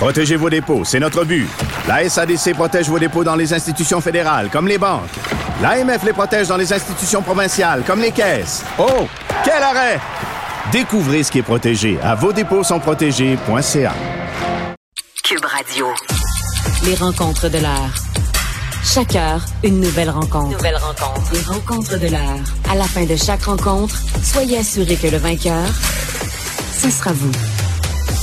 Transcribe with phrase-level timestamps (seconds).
[0.00, 1.46] Protégez vos dépôts, c'est notre but.
[1.86, 5.10] La SADC protège vos dépôts dans les institutions fédérales, comme les banques.
[5.60, 8.64] L'AMF les protège dans les institutions provinciales, comme les caisses.
[8.78, 9.06] Oh,
[9.44, 10.00] quel arrêt!
[10.72, 13.92] Découvrez ce qui est protégé à vos dépôts sont protégés.ca.
[15.22, 15.88] Cube Radio.
[16.86, 17.92] Les rencontres de l'heure.
[18.82, 20.56] Chaque heure, une nouvelle rencontre.
[20.56, 21.30] Nouvelle rencontre.
[21.34, 22.40] Les rencontres de l'heure.
[22.70, 25.66] À la fin de chaque rencontre, soyez assurés que le vainqueur,
[26.72, 27.59] ce sera vous.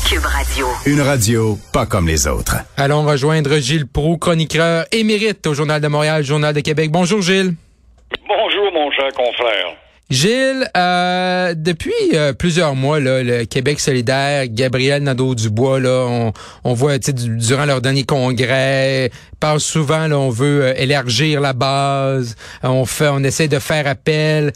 [0.10, 0.68] Cube Radio.
[0.86, 2.56] Une radio pas comme les autres.
[2.78, 6.92] Allons rejoindre Gilles Proux, chroniqueur émérite au Journal de Montréal, Journal de Québec.
[6.92, 7.54] Bonjour Gilles.
[8.26, 9.76] Bonjour mon cher confrère.
[10.10, 16.34] Gilles, euh, depuis euh, plusieurs mois, le Québec solidaire, Gabriel Nadeau-Dubois, là, on,
[16.64, 23.24] on voit durant leur dernier congrès, parle souvent, on veut euh, élargir la base, on
[23.26, 24.54] essaie de faire appel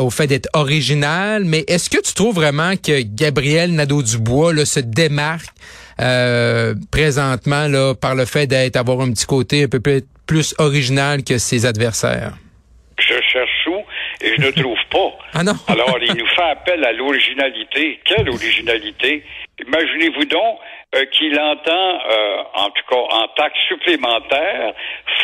[0.00, 1.44] au fait d'être original.
[1.44, 5.52] Mais est-ce que tu trouves vraiment que Gabriel Nadeau-Dubois là, se démarque
[6.90, 9.80] présentement par le fait d'être un petit côté un peu
[10.26, 12.38] plus original que ses adversaires?
[14.20, 15.10] Et je ne trouve pas.
[15.34, 15.52] Ah non.
[15.68, 18.00] Alors, il nous fait appel à l'originalité.
[18.04, 19.22] Quelle originalité?
[19.66, 20.58] Imaginez-vous donc
[20.96, 24.72] euh, qu'il entend, euh, en tout cas en taxe supplémentaire,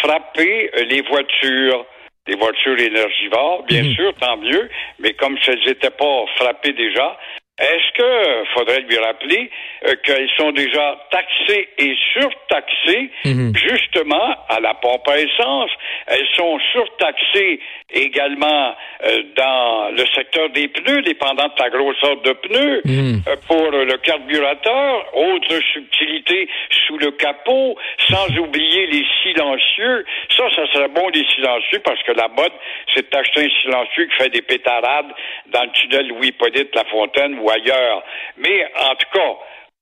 [0.03, 1.87] frapper euh, les voitures
[2.27, 3.95] les voitures énergivores, bien Mhm.
[3.95, 7.19] sûr, tant mieux, mais comme si elles n'étaient pas frappées déjà,
[7.58, 9.50] est-ce que faudrait lui rappeler
[9.86, 13.52] euh, qu'elles sont déjà taxées et surtaxées Mhm.
[13.56, 15.70] justement à la pompe à essence?
[16.08, 17.60] Elles sont surtaxées
[17.92, 23.22] également euh, dans le secteur des pneus, dépendant de la grosseur de pneus, Mhm.
[23.28, 26.48] euh, pour le carburateur, autre subtilité
[26.87, 27.76] sous le capot,
[28.10, 30.04] sans oublier les silencieux.
[30.37, 32.53] Ça, ça serait bon les silencieux parce que la mode,
[32.94, 35.12] c'est d'acheter un silencieux qui fait des pétarades
[35.47, 38.03] dans le tunnel Louis-Hippolyte Lafontaine ou ailleurs.
[38.38, 39.34] Mais en tout cas,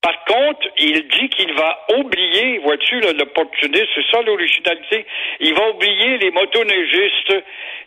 [0.02, 5.06] par contre, il dit qu'il va oublier, vois-tu, là, l'opportunisme, c'est ça l'originalité,
[5.38, 7.44] il va oublier les motoneigistes.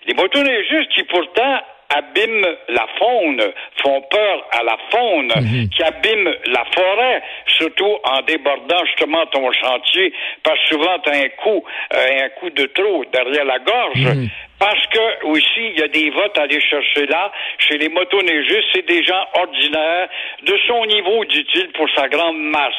[0.08, 1.60] Les motoneigistes qui pourtant
[1.90, 3.42] abîment la faune,
[3.84, 5.32] font peur à la faune,
[5.70, 10.14] qui abîment la forêt, surtout en débordant justement ton chantier,
[10.44, 11.64] parce que souvent tu as un coup,
[11.94, 14.08] euh, un coup de trop derrière la gorge.
[14.60, 17.32] Parce que aussi, il y a des votes à aller chercher là.
[17.60, 20.08] Chez les motoneigistes, c'est des gens ordinaires,
[20.44, 22.74] de son niveau, dit-il, pour sa grande masse.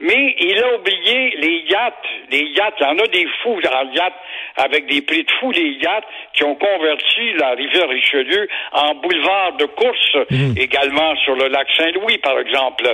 [0.00, 2.06] Mais il a oublié les yachts.
[2.30, 4.14] Les yachts, il y en a des fous en yachts
[4.56, 6.04] avec des prix de fous, les yachts
[6.34, 10.16] qui ont converti la rivière Richelieu en boulevard de course,
[10.56, 12.84] également sur le lac Saint-Louis, par exemple.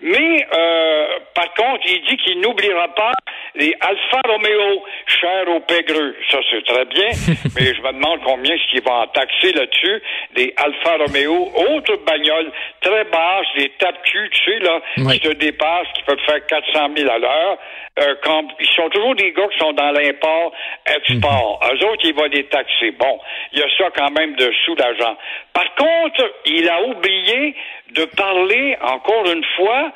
[0.00, 3.12] Mais, euh, par contre, il dit qu'il n'oubliera pas
[3.54, 6.16] les Alfa Romeo, chers aux pégreux.
[6.30, 7.08] Ça, c'est très bien,
[7.56, 10.02] mais je me demande combien est-ce qu'ils vont en taxer là-dessus.
[10.34, 12.50] Des Alfa Romeo, autres bagnoles
[12.80, 15.14] très basses, des tape-cul, tu sais, là, Oui.
[15.14, 17.58] qui te dépassent, qui peuvent faire 400 000 à l'heure.
[18.00, 21.60] Euh, quand, ils sont toujours des gars qui sont dans l'import-export.
[21.72, 22.90] Eux autres, ils vont les taxer.
[22.92, 23.18] Bon,
[23.52, 25.16] il y a ça quand même de soulageant.
[25.52, 27.54] Par contre, il a oublié
[27.94, 29.92] de parler, encore une fois,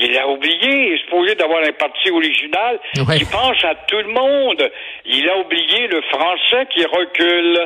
[0.00, 3.18] il a oublié, il est supposé d'avoir un parti original Ouais.
[3.18, 4.62] qui pense à tout le monde.
[5.04, 7.58] Il a oublié le français qui recule.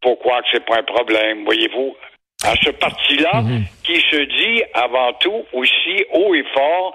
[0.00, 1.96] Pourquoi que c'est pas un problème, voyez-vous?
[2.44, 3.42] À ce parti-là,
[3.82, 6.94] qui se dit avant tout aussi haut et fort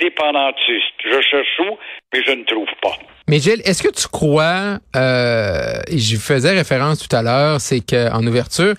[0.00, 0.94] indépendantiste.
[1.04, 1.76] Je cherche où,
[2.12, 2.96] mais je ne trouve pas.
[3.28, 7.80] Mais Gilles, est-ce que tu crois, euh, et je faisais référence tout à l'heure, c'est
[7.84, 8.74] que en ouverture,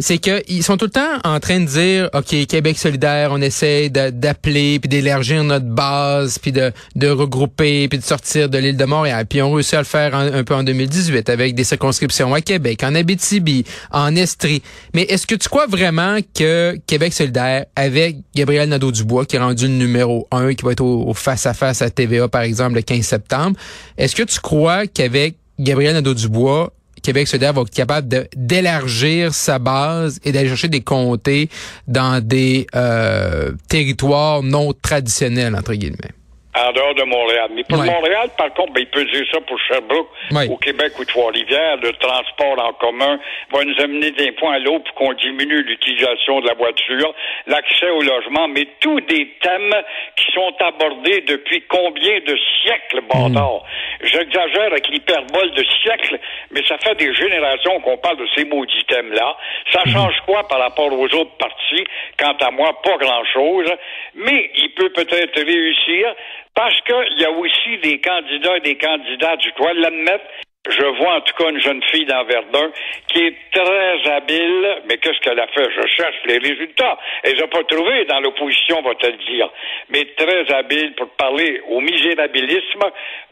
[0.00, 3.90] c'est qu'ils sont tout le temps en train de dire, OK, Québec solidaire, on essaie
[3.90, 6.72] d'appeler, puis d'élargir notre base, puis de,
[7.06, 9.24] regrouper, puis de sortir de l'île de Montréal.
[9.26, 12.82] Puis on réussit à le faire un, peu en 2018 avec des circonscriptions à Québec,
[12.82, 14.62] en Abitibi, en Estrie.
[14.94, 19.68] Mais est-ce que tu crois vraiment que Québec solidaire, avec Gabriel Nadeau-Dubois, qui est rendu
[19.68, 23.56] le numéro un, qui va être au face-à-face à TVA, par exemple, le 15 septembre,
[23.96, 26.72] est-ce que tu crois qu'avec Gabriel Nadeau-Dubois,
[27.04, 31.50] Québec solidaire va être capable d'élargir sa base et d'aller chercher des comtés
[31.86, 36.14] dans des euh, territoires non traditionnels, entre guillemets.
[36.56, 37.48] En dehors de Montréal.
[37.54, 37.86] Mais pour Ouais.
[37.86, 40.48] Montréal, par contre, ben, il peut dire ça pour Sherbrooke, Ouais.
[40.48, 41.76] au Québec ou Trois-Rivières.
[41.78, 43.18] Le transport en commun
[43.52, 47.12] va nous amener d'un point à l'autre pour qu'on diminue l'utilisation de la voiture,
[47.46, 49.74] l'accès au logement, mais tous des thèmes
[50.16, 53.62] qui sont abordés depuis combien de siècles, bâtard?
[54.02, 56.18] J'exagère avec l'hyperbole de siècles,
[56.50, 59.36] mais ça fait des générations qu'on parle de ces maudits thèmes-là.
[59.72, 61.84] Ça change quoi par rapport aux autres partis?
[62.18, 63.70] Quant à moi, pas grand-chose.
[64.14, 66.14] Mais il peut peut-être réussir
[66.54, 70.24] parce qu'il y a aussi des candidats et des candidates, je dois l'admettre,
[70.70, 72.70] je vois en tout cas une jeune fille dans Verdun
[73.08, 75.68] qui est très habile, mais qu'est-ce qu'elle a fait?
[75.70, 76.98] Je cherche les résultats.
[77.22, 79.50] Elle les a pas trouvés dans l'opposition, va-t-elle dire.
[79.90, 82.80] Mais très habile pour parler au misérabilisme.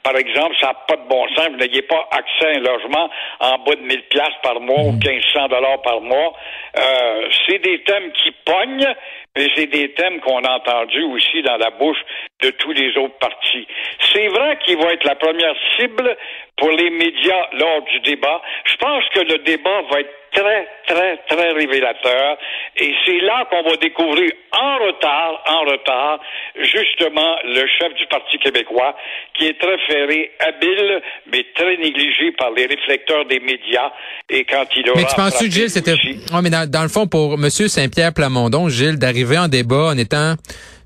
[0.03, 1.49] Par exemple, ça n'a pas de bon sens.
[1.49, 3.09] Vous n'ayez pas accès à un logement
[3.41, 6.35] en bas de 1000 pièces par mois ou 1500 dollars par mois.
[6.77, 8.95] Euh, c'est des thèmes qui pognent,
[9.37, 12.01] mais c'est des thèmes qu'on a entendus aussi dans la bouche
[12.43, 13.67] de tous les autres partis.
[14.13, 16.17] C'est vrai qu'il va être la première cible
[16.57, 18.43] pour les médias lors du débat.
[18.65, 22.39] Je pense que le débat va être très, très, très révélateur.
[22.77, 26.21] Et c'est là qu'on va découvrir en retard, en retard,
[26.57, 28.97] justement, le chef du Parti québécois,
[29.35, 33.91] qui est très ferré, habile, mais très négligé par les réflecteurs des médias.
[34.29, 35.93] Et quand il aura Mais tu penses-tu, frappé Gilles, c'était.
[35.93, 37.49] Ouais, mais dans, dans le fond, pour M.
[37.51, 40.35] Saint-Pierre Plamondon, Gilles, d'arriver en débat en étant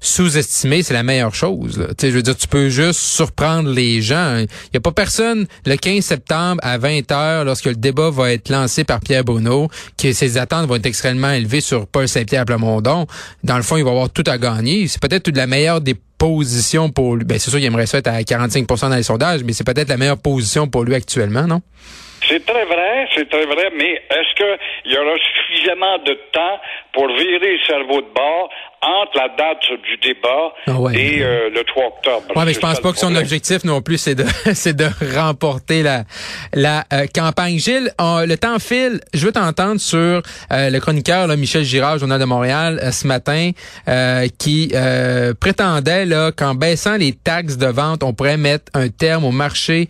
[0.00, 1.78] sous-estimé, c'est la meilleure chose.
[1.78, 1.86] là.
[2.00, 4.38] Je veux dire, tu peux juste surprendre les gens.
[4.38, 8.32] Il n'y a pas personne le 15 septembre à 20 heures, lorsque le débat va
[8.32, 9.68] être lancé par Pierre Bruno,
[10.00, 13.06] que ses attentes vont être extrêmement élevées sur Paul Saint-Pierre Plamondon.
[13.42, 14.88] Dans le fond, il va avoir tout à gagner.
[14.88, 17.24] C'est peut-être la meilleure des positions pour lui.
[17.24, 19.88] Ben, c'est sûr qu'il aimerait ça être à 45% dans les sondages, mais c'est peut-être
[19.88, 21.60] la meilleure position pour lui actuellement, non?
[22.28, 26.58] C'est très vrai, c'est très vrai, mais est-ce qu'il y aura suffisamment de temps
[26.92, 28.48] pour virer le cerveau de bord
[28.82, 30.96] entre la date du débat Ah ouais.
[30.96, 32.36] et euh, le 3 octobre?
[32.36, 34.24] Ouais, mais je pense pas le que son objectif non plus c'est de
[34.54, 34.86] c'est de
[35.16, 36.04] remporter la
[36.54, 37.58] la euh, campagne.
[37.58, 39.00] Gilles, on- le temps file.
[39.14, 39.98] Je veux t'entendre sur
[40.52, 43.50] euh, le chroniqueur là, Michel Girard, journal de Montréal ce matin,
[44.38, 44.72] qui
[45.40, 49.88] prétendait là qu'en baissant les taxes de vente, on pourrait mettre un terme au marché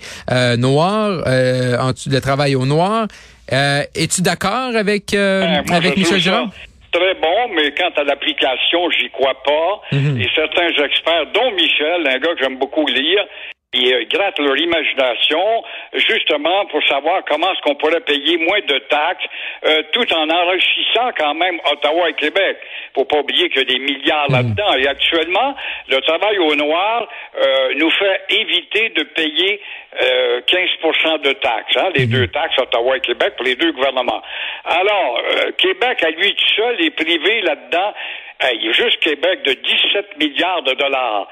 [0.57, 3.07] noir, euh, en de travail au noir.
[3.53, 6.49] Euh, Es-tu d'accord avec euh, Ben, moi, avec Michel Girard?
[6.53, 6.57] ça
[6.97, 9.83] Très bon, mais quant à l'application, j'y crois pas.
[9.93, 10.19] Mhm.
[10.19, 13.23] Et certains experts, dont Michel, un gars que j'aime beaucoup lire,
[13.77, 15.65] ils euh, grattent leur imagination
[15.95, 19.25] justement pour savoir comment est-ce qu'on pourrait payer moins de taxes
[19.67, 22.59] euh, tout en enrichissant quand même Ottawa et Québec.
[22.95, 24.75] Faut pas oublier qu'il y a des milliards là-dedans.
[24.79, 25.55] Et actuellement,
[25.89, 29.61] le travail au noir euh, nous fait éviter de payer
[30.03, 34.23] euh, 15% de taxes, hein, les deux taxes, Ottawa et Québec, pour les deux gouvernements.
[34.65, 37.95] Alors, euh, Québec, à lui tout seul, est privé là-dedans.
[38.53, 41.29] Il y a juste Québec de 17 milliards de dollars.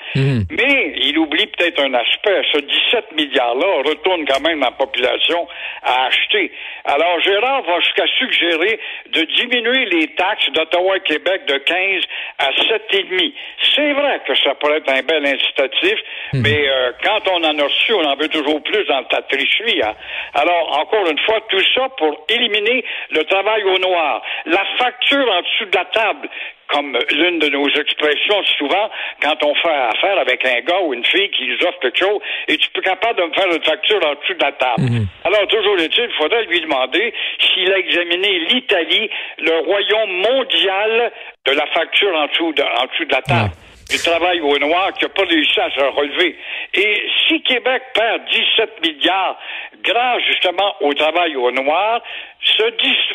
[0.51, 2.43] Mais il oublie peut-être un aspect.
[2.53, 5.47] Ce 17 milliards-là retourne quand même la population
[5.83, 6.51] à acheter.
[6.85, 8.81] Alors, Gérard va jusqu'à suggérer
[9.11, 12.03] de diminuer les taxes d'Ottawa et Québec de 15
[12.39, 13.33] à 7,5.
[13.75, 15.99] C'est vrai que ça pourrait être un bel incitatif,
[16.33, 19.83] mais euh, quand on en a reçu, on en veut toujours plus dans ta tricherie.
[19.83, 19.95] Hein?
[20.35, 24.23] Alors, encore une fois, tout ça pour éliminer le travail au noir.
[24.47, 26.29] La facture en dessous de la table
[26.69, 28.91] comme l'une de nos expressions souvent
[29.23, 32.21] quand on fait affaire avec un gars ou une fille qui nous offre quelque chose
[32.49, 34.83] et tu peux capable de me faire une facture en dessous de la table.
[35.25, 41.13] Alors, toujours est-il, il faudrait lui demander s'il a examiné l'Italie, le royaume mondial
[41.47, 43.51] de la facture en dessous de, en dessous de la table.
[43.91, 46.37] Du travail au noir qui n'a pas réussi à se relever.
[46.73, 49.39] Et si Québec perd 17 milliards
[49.83, 52.01] grâce justement au travail au noir,
[52.43, 52.63] ce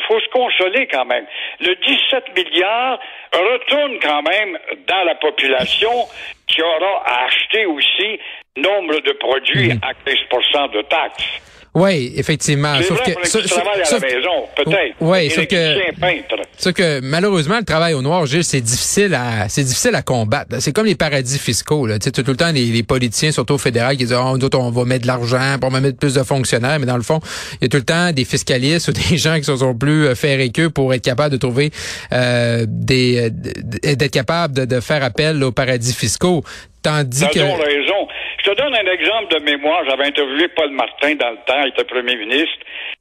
[0.07, 1.25] faut se consoler quand même.
[1.59, 2.99] Le 17 milliards
[3.33, 4.57] retourne quand même
[4.88, 5.91] dans la population
[6.47, 8.19] qui aura à acheter aussi
[8.57, 11.58] nombre de produits à 15% de taxes.
[11.75, 12.73] Oui, effectivement.
[12.79, 14.95] C'est Sauf vrai que, sauf- qui travaillent à sauf- la maison, peut-être.
[15.25, 15.75] Et sauf que-.
[16.57, 20.55] Sauf que malheureusement, le travail au noir, Gilles, c'est difficile à c'est difficile à combattre.
[20.59, 21.85] C'est comme les paradis fiscaux.
[21.88, 21.99] Là.
[21.99, 24.57] Tu tout le temps les, les politiciens, surtout au fédéral, qui disent oh, nous autres,
[24.59, 27.03] on va mettre de l'argent, pour on va mettre plus de fonctionnaires, mais dans le
[27.03, 27.19] fond,
[27.61, 30.15] il y a tout le temps des fiscalistes ou des gens qui sont plus euh,
[30.15, 31.71] ferrés qu'eux pour être capables de trouver
[32.11, 33.29] euh, des euh,
[33.95, 36.43] d'être capables de, de faire appel aux paradis fiscaux.
[36.81, 37.39] Tandis que
[38.69, 39.83] donne un exemple de mémoire.
[39.88, 42.59] J'avais interviewé Paul Martin dans le temps, il était premier ministre.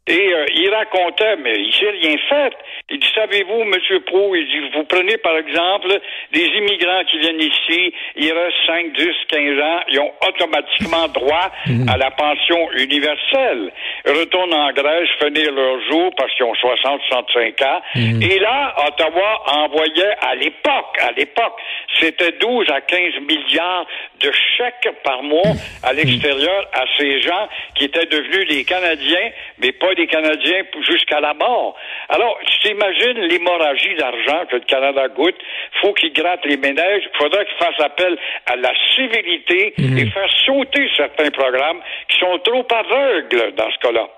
[0.08, 2.54] Et euh, il racontait, mais il s'est rien fait.
[2.90, 5.88] Il dit, savez-vous, Monsieur Pro, il dit, vous prenez par exemple
[6.32, 11.50] des immigrants qui viennent ici, ils restent 5, 10, 15 ans, ils ont automatiquement droit
[11.88, 13.70] à la pension universelle.
[14.06, 17.80] Retournent en Grèce, finir leur jour parce qu'ils ont 60, 65 ans.
[17.94, 21.60] Et là, Ottawa envoyait à l'époque, à l'époque,
[22.00, 23.86] c'était 12 à 15 milliards
[24.20, 29.72] de chèques par mois à l'extérieur à ces gens qui étaient devenus des Canadiens, mais
[29.72, 31.74] pas des Canadiens jusqu'à la mort.
[32.08, 35.36] Alors, tu t'imagines l'hémorragie d'argent que le Canada goûte.
[35.82, 37.02] faut qu'il gratte les ménages.
[37.12, 42.38] Il faudrait qu'il fasse appel à la civilité et faire sauter certains programmes qui sont
[42.44, 44.08] trop aveugles dans ce cas-là.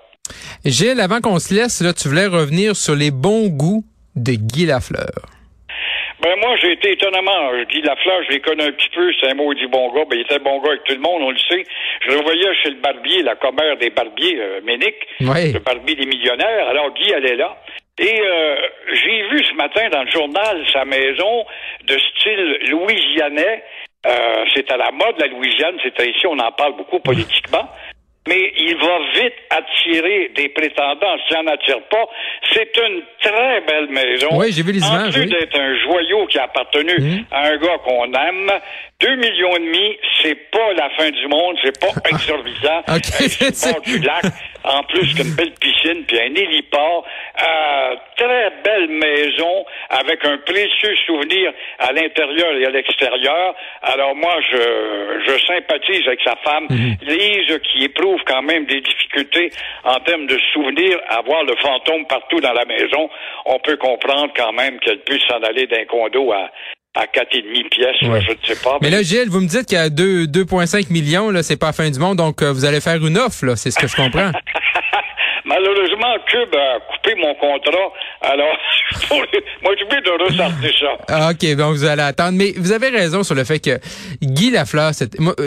[0.63, 3.83] Gilles, avant qu'on se laisse, là, tu voulais revenir sur les bons goûts
[4.15, 5.30] de Guy Lafleur.
[6.21, 7.51] Ben moi, j'ai été étonnamment.
[7.69, 10.05] Guy Lafleur, je l'ai connu un petit peu, c'est un maudit bon gars.
[10.09, 11.63] Ben, il était bon gars avec tout le monde, on le sait.
[12.01, 15.51] Je le voyais chez le barbier, la commère des barbiers, euh, Ménic, Oui.
[15.53, 16.67] le barbier des millionnaires.
[16.69, 17.57] Alors, Guy allait là.
[17.99, 18.55] Et euh,
[18.93, 21.45] j'ai vu ce matin dans le journal sa maison
[21.85, 23.63] de style louisianais.
[24.07, 25.77] Euh, c'est à la mode, la Louisiane.
[25.83, 27.67] C'est ici, on en parle beaucoup politiquement.
[28.27, 31.15] Mais il va vite attirer des prétendants.
[31.27, 32.05] S'il n'en attire pas,
[32.53, 34.27] c'est une très belle maison.
[34.33, 35.29] Oui, j'ai vu les En images, plus oui.
[35.29, 37.25] d'être un joyau qui a appartenu Mhm.
[37.31, 38.51] à un gars qu'on aime,
[38.99, 42.79] deux millions et demi, c'est pas la fin du monde, c'est pas exorbitant.
[42.89, 42.99] Ok, Euh,
[43.53, 44.23] c'est- du lac,
[44.63, 47.03] en plus qu'une belle piscine puis un héliport,
[47.41, 53.55] euh, très belle maison avec un précieux souvenir à l'intérieur et à l'extérieur.
[53.81, 56.97] Alors moi, je, je sympathise avec sa femme, Mhm.
[57.01, 59.51] Lise, qui éprouve quand même des difficultés
[59.83, 63.09] en termes de souvenirs, à voir le fantôme partout dans la maison.
[63.45, 66.49] On peut comprendre quand même qu'elle puisse s'en aller d'un condo à
[66.93, 68.19] à quatre et demi pièces, Ouais.
[68.19, 68.77] je ne sais pas.
[68.81, 71.67] Mais là, Gilles, vous me dites qu'il y a deux- 2,5 millions, là, c'est pas
[71.67, 73.87] la fin du monde, donc euh, vous allez faire une offre, là, c'est ce que
[73.87, 74.29] je comprends.
[76.01, 77.91] Malheureusement, Cube a coupé mon contrat.
[78.21, 78.57] Alors,
[79.61, 81.05] moi, je vais de ressortir ça.
[81.07, 82.37] Ah, OK, donc vous allez attendre.
[82.37, 83.79] Mais vous avez raison sur le fait que
[84.21, 84.91] Guy Lafleur,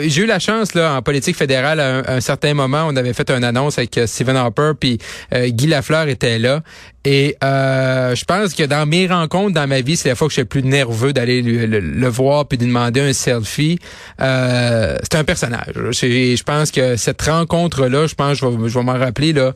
[0.03, 2.95] j'ai eu la chance là en politique fédérale à un, à un certain moment, on
[2.95, 4.97] avait fait une annonce avec euh, Stephen Harper, puis
[5.33, 6.61] euh, Guy Lafleur était là.
[7.05, 10.31] Et euh, je pense que dans mes rencontres dans ma vie, c'est la fois que
[10.31, 13.13] je suis le plus nerveux d'aller le, le- le voir puis de lui demander un
[13.13, 13.77] selfie.
[14.21, 15.73] Euh, c'est un personnage.
[15.75, 19.53] Je pense que cette rencontre-là, je pense que je vais, je vais m'en rappeler là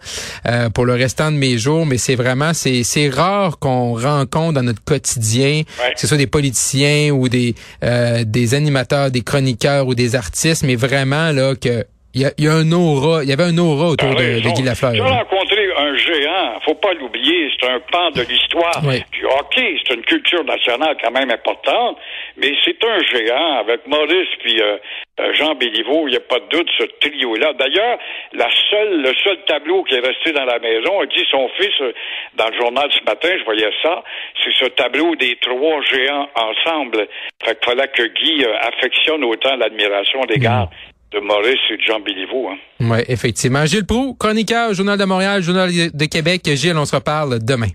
[0.48, 1.86] euh, pour le restant de mes jours.
[1.86, 5.94] Mais c'est vraiment, c'est c'est rare qu'on rencontre dans notre quotidien, Ouais.
[5.94, 10.64] que ce soit des politiciens ou des euh, des animateurs, des chroniqueurs ou des artistes,
[10.64, 13.44] mais vraiment là que il y a, il y a un aura, il y avait
[13.44, 14.94] un aura autour de, de Guy Lafleur.
[14.94, 15.06] J'ai là.
[15.24, 19.04] rencontré un géant, faut pas l'oublier, c'est un pan de l'histoire Oui.
[19.12, 21.98] du hockey, c'est une culture nationale quand même importante,
[22.38, 24.78] mais c'est un géant avec Maurice puis euh,
[25.20, 27.54] euh, Jean Béliveau, il n'y a pas de doute ce trio-là.
[27.54, 27.98] D'ailleurs,
[28.34, 31.74] la seule, le seul tableau qui est resté dans la maison, a dit son fils
[31.82, 31.94] euh,
[32.36, 34.04] dans le journal ce matin, je voyais ça,
[34.44, 37.08] c'est ce tableau des trois géants ensemble.
[37.44, 40.70] Fait qu'il fallait que Guy affectionne autant l'admiration des gars
[41.12, 42.50] de Maurice et de Jean Béliveau.
[42.50, 42.58] Hein.
[42.82, 43.66] Oui, effectivement.
[43.66, 46.42] Gilles Proux, chroniqueur, Journal de Montréal, Journal de Québec.
[46.54, 47.70] Gilles, on se reparle demain.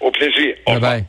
[0.00, 0.54] Au plaisir.
[0.66, 0.92] Au Bye revoir.
[0.92, 1.04] bye.